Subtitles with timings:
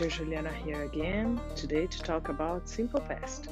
[0.00, 3.50] teacher Juliana here again, today to talk about simple past.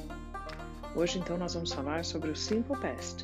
[0.95, 3.23] Hoje então nós vamos falar sobre o simple past.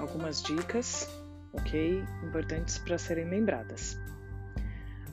[0.00, 1.08] Algumas dicas,
[1.52, 3.96] ok, importantes para serem lembradas.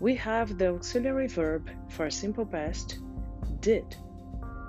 [0.01, 2.99] We have the auxiliary verb for simple past
[3.61, 3.85] did,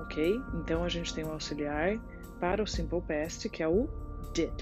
[0.02, 0.38] ok?
[0.60, 1.98] Então a gente tem o auxiliar
[2.40, 3.88] para o simple past que é o
[4.34, 4.52] did.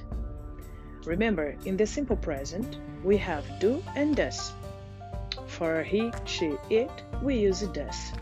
[1.04, 4.54] Remember, in the simple present, we have do and does.
[5.54, 6.90] For he, she, it,
[7.22, 8.12] we use does.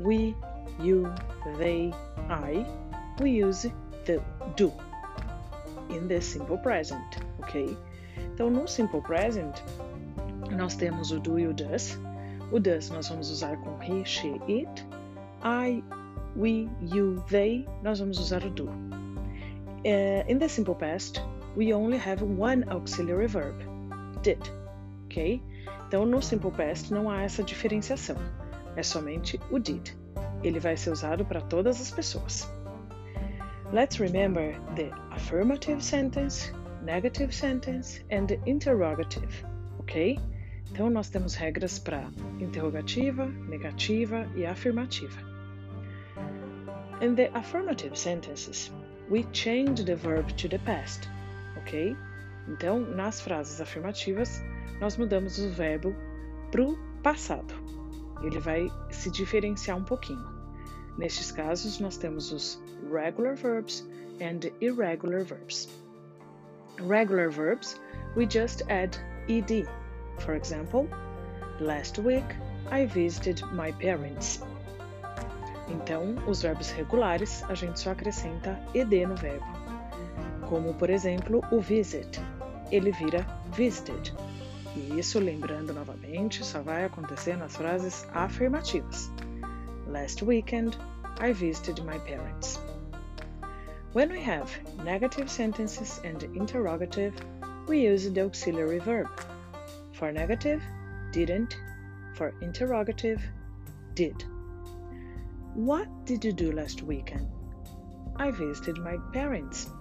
[0.00, 0.34] We,
[0.80, 1.14] you,
[1.56, 1.92] they,
[2.28, 2.66] I,
[3.20, 3.66] we use
[4.04, 4.20] the
[4.56, 4.72] do.
[5.88, 7.76] In the simple present, ok?
[8.34, 9.62] Então, no simple present,
[10.50, 11.96] nós temos o do e o does.
[12.50, 14.84] O does nós vamos usar com he, she, it.
[15.44, 15.80] I,
[16.34, 18.68] we, you, they, nós vamos usar o do.
[19.84, 21.22] Uh, in the simple past,
[21.56, 23.54] we only have one auxiliary verb,
[24.22, 24.40] did,
[25.06, 25.40] ok?
[25.88, 28.16] Então, no Simple Past não há essa diferenciação,
[28.76, 29.96] é somente o did.
[30.42, 32.46] Ele vai ser usado para todas as pessoas.
[33.72, 39.44] Let's remember the affirmative sentence, negative sentence and the interrogative,
[39.78, 40.18] ok?
[40.70, 45.18] Então, nós temos regras para interrogativa, negativa e afirmativa.
[47.00, 48.70] In the affirmative sentences,
[49.10, 51.08] we change the verb to the past,
[51.56, 51.96] ok?
[52.46, 54.42] Então, nas frases afirmativas,
[54.80, 55.94] nós mudamos o verbo
[56.50, 57.54] para o passado.
[58.22, 60.26] Ele vai se diferenciar um pouquinho.
[60.96, 62.60] Nestes casos, nós temos os
[62.92, 63.88] regular verbs
[64.20, 65.68] and irregular verbs.
[66.88, 67.80] Regular verbs,
[68.16, 69.66] we just add ed.
[70.18, 70.88] For example,
[71.60, 72.26] last week
[72.70, 74.42] I visited my parents.
[75.68, 79.46] Então, os verbos regulares, a gente só acrescenta ed no verbo.
[80.48, 82.20] Como, por exemplo, o visit.
[82.72, 84.12] Ele vira visited.
[84.78, 89.10] E isso, lembrando novamente, só vai acontecer nas frases afirmativas.
[89.88, 90.78] Last weekend,
[91.18, 92.60] I visited my parents.
[93.92, 94.48] When we have
[94.84, 97.12] negative sentences and interrogative,
[97.66, 99.08] we use the auxiliary verb.
[99.94, 100.62] For negative,
[101.10, 101.56] didn't.
[102.14, 103.20] For interrogative,
[103.94, 104.24] did.
[105.54, 107.26] What did you do last weekend?
[108.14, 109.72] I visited my parents.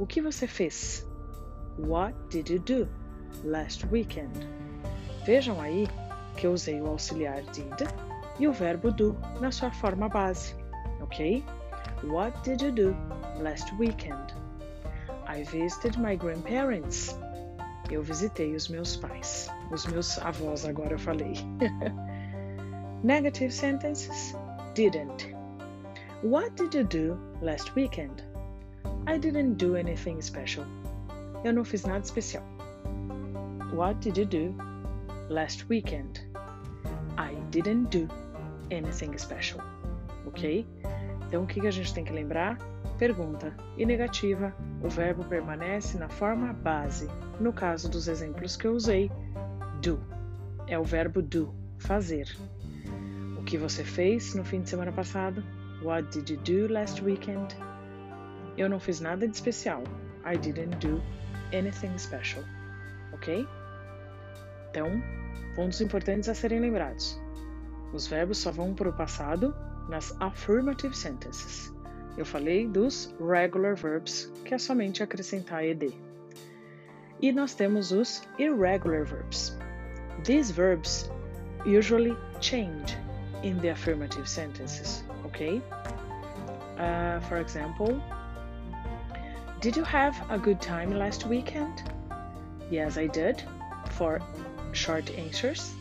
[0.00, 1.04] O que você fez?
[1.76, 2.88] What did you do?
[3.44, 4.46] Last weekend.
[5.24, 5.88] Vejam aí
[6.36, 7.88] que eu usei o auxiliar did
[8.38, 10.54] e o verbo do na sua forma base,
[11.00, 11.42] ok?
[12.04, 12.96] What did you do
[13.40, 14.34] last weekend?
[15.26, 17.16] I visited my grandparents.
[17.90, 19.48] Eu visitei os meus pais.
[19.70, 21.34] Os meus avós, agora eu falei.
[23.02, 24.34] Negative sentences
[24.74, 25.34] didn't.
[26.22, 28.22] What did you do last weekend?
[29.06, 30.64] I didn't do anything special.
[31.44, 32.44] Eu não fiz nada especial.
[33.72, 34.54] What did you do
[35.28, 36.20] last weekend?
[37.18, 38.08] I didn't do
[38.70, 39.60] anything special.
[40.26, 40.66] Ok?
[41.26, 42.58] Então o que a gente tem que lembrar?
[42.98, 47.08] Pergunta e negativa, o verbo permanece na forma base.
[47.40, 49.10] No caso dos exemplos que eu usei,
[49.82, 50.00] do.
[50.66, 52.34] É o verbo do, fazer.
[53.38, 55.42] O que você fez no fim de semana passado?
[55.82, 57.54] What did you do last weekend?
[58.56, 59.82] Eu não fiz nada de especial.
[60.24, 61.02] I didn't do
[61.52, 62.42] anything special.
[63.16, 63.46] Ok?
[64.70, 65.02] Então,
[65.54, 67.18] pontos importantes a serem lembrados.
[67.92, 69.54] Os verbos só vão para o passado
[69.88, 71.74] nas affirmative sentences.
[72.16, 75.92] Eu falei dos regular verbs, que é somente acrescentar ed.
[77.20, 79.56] E nós temos os irregular verbs.
[80.24, 81.10] These verbs
[81.64, 82.98] usually change
[83.42, 85.62] in the affirmative sentences, okay?
[86.78, 88.00] Uh, for example,
[89.58, 91.82] Did you have a good time last weekend?
[92.70, 93.42] Yes, I did.
[93.90, 94.20] For
[94.72, 95.72] short answers.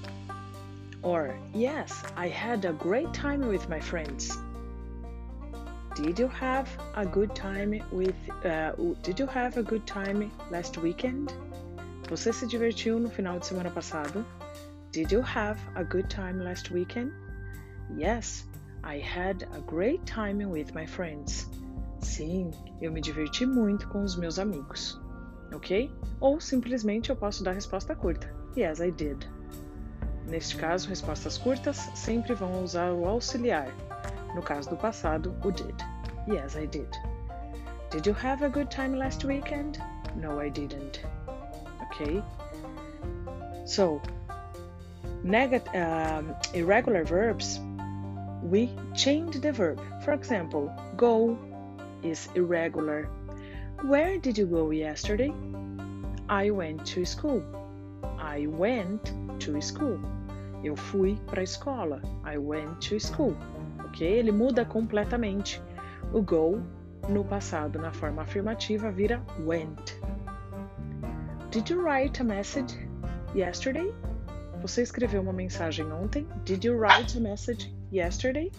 [1.01, 4.35] Or, yes, I had a great time with my friends.
[5.96, 10.78] Did you have a good time with uh, Did you have a good time last
[10.78, 11.32] weekend?
[12.09, 14.26] Você se divertiu no final de semana passado?
[14.91, 17.11] Did you have a good time last weekend?
[17.96, 18.46] Yes,
[18.84, 21.47] I had a great time with my friends.
[22.02, 24.99] Sim, eu me diverti muito com os meus amigos.
[25.53, 25.91] Ok?
[26.19, 28.33] Ou simplesmente eu posso dar resposta curta.
[28.57, 29.27] Yes, I did.
[30.27, 33.67] Neste caso, respostas curtas sempre vão usar o auxiliar.
[34.33, 35.75] No caso do passado, o did.
[36.27, 36.89] Yes, I did.
[37.91, 39.79] Did you have a good time last weekend?
[40.15, 41.01] No, I didn't.
[41.91, 42.23] Okay.
[43.65, 44.01] So,
[45.23, 47.59] negat um, irregular verbs,
[48.41, 49.79] we change the verb.
[50.03, 51.37] For example, go
[52.03, 53.09] is irregular.
[53.87, 55.32] Where did you go yesterday?
[56.28, 57.43] I went to school.
[58.17, 59.99] I went to school.
[60.64, 62.02] Eu fui para a escola.
[62.23, 63.37] I went to school.
[63.85, 64.02] Ok?
[64.02, 65.61] Ele muda completamente.
[66.11, 66.64] O go
[67.08, 69.99] no passado, na forma afirmativa, vira went.
[71.52, 72.73] Did you write a message
[73.35, 73.93] yesterday?
[74.64, 76.28] Você escreveu uma mensagem ontem?
[76.43, 78.52] Did you write a message yesterday?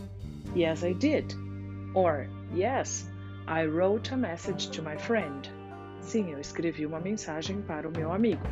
[0.55, 1.35] Yes, I did.
[1.97, 3.09] Or, yes,
[3.49, 5.49] I wrote a message to my friend.
[6.01, 8.47] Sim, eu escrevi uma mensagem para o meu amigo.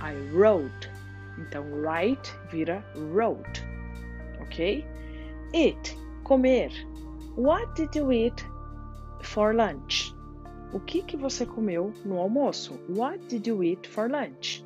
[0.00, 0.88] I wrote.
[1.36, 3.64] Então, write vira wrote.
[4.40, 4.84] Ok?
[5.52, 6.70] Eat, comer.
[7.36, 8.44] What did you eat
[9.22, 10.14] for lunch?
[10.72, 12.78] O que, que você comeu no almoço?
[12.88, 14.64] What did you eat for lunch?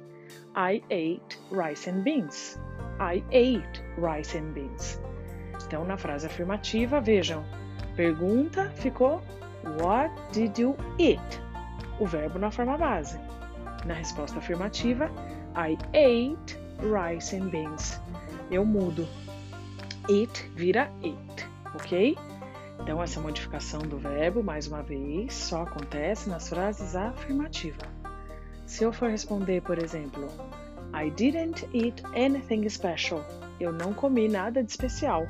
[0.54, 2.58] I ate rice and beans.
[3.00, 5.00] I ate rice and beans.
[5.66, 7.42] Então, na frase afirmativa, vejam,
[7.96, 9.22] pergunta ficou
[9.80, 11.40] What did you eat?
[11.98, 13.18] O verbo na forma base.
[13.84, 15.10] Na resposta afirmativa,
[15.54, 18.00] I ate rice and beans.
[18.50, 19.06] Eu mudo.
[20.08, 22.16] Eat vira ate, ok?
[22.80, 27.88] Então, essa modificação do verbo, mais uma vez, só acontece nas frases afirmativas.
[28.66, 30.26] Se eu for responder, por exemplo,
[30.94, 33.24] I didn't eat anything special.
[33.60, 35.26] Eu não comi nada de especial.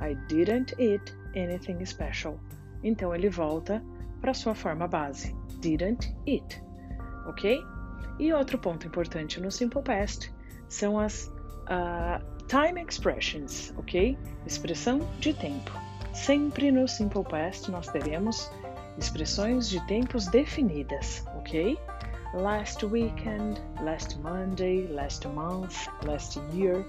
[0.00, 2.38] I didn't eat anything special.
[2.82, 3.82] Então ele volta
[4.20, 5.34] para sua forma base.
[5.60, 6.62] Didn't eat.
[7.26, 7.62] Ok?
[8.18, 10.32] E outro ponto importante no Simple Past
[10.68, 11.26] são as
[11.68, 14.16] uh, time expressions, ok?
[14.46, 15.72] Expressão de tempo.
[16.12, 18.50] Sempre no Simple Past nós teremos
[18.98, 21.78] expressões de tempos definidas, ok?
[22.34, 26.84] Last weekend, last Monday, last month, last year,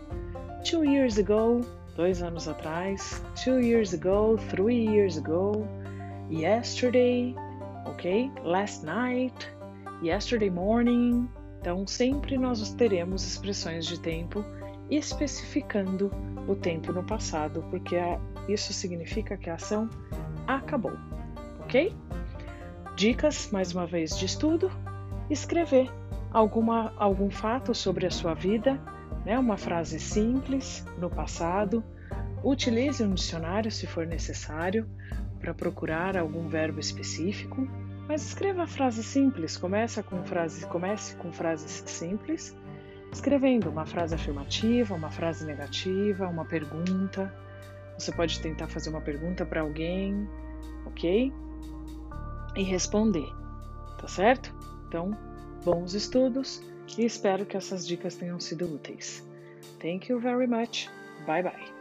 [0.63, 1.62] two years ago,
[1.96, 5.68] dois anos atrás, two years ago, three years ago,
[6.33, 7.35] yesterday,
[7.85, 8.31] ok?
[8.44, 9.33] Last night,
[10.01, 11.30] yesterday morning.
[11.62, 14.44] Então, sempre nós teremos expressões de tempo
[14.89, 16.12] especificando
[16.47, 17.95] o tempo no passado, porque
[18.50, 19.89] isso significa que a ação
[20.45, 20.97] acabou,
[21.62, 21.95] ok?
[22.95, 24.71] Dicas, mais uma vez, de estudo:
[25.29, 25.89] escrever
[26.31, 28.79] alguma, algum fato sobre a sua vida,
[29.24, 29.38] né?
[29.39, 31.83] uma frase simples no passado.
[32.44, 34.86] Utilize um dicionário se for necessário
[35.44, 37.68] para procurar algum verbo específico,
[38.07, 39.57] mas escreva a frase simples.
[39.57, 39.69] Com
[40.24, 42.56] frase, comece com frases simples
[43.12, 47.31] escrevendo uma frase afirmativa, uma frase negativa, uma pergunta.
[48.00, 50.28] Você pode tentar fazer uma pergunta para alguém,
[50.86, 51.31] ok?
[52.56, 53.30] E responder,
[54.00, 54.51] tá certo?
[54.88, 55.16] Então,
[55.63, 56.63] bons estudos
[56.98, 59.24] e espero que essas dicas tenham sido úteis.
[59.80, 60.89] Thank you very much.
[61.28, 61.73] Bye bye.